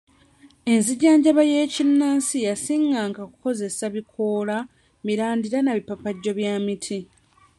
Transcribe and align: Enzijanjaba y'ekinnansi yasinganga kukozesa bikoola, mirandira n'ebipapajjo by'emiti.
Enzijanjaba 0.71 1.41
y'ekinnansi 1.51 2.37
yasinganga 2.47 3.21
kukozesa 3.31 3.83
bikoola, 3.95 4.57
mirandira 5.05 5.57
n'ebipapajjo 5.61 6.31
by'emiti. 6.37 6.99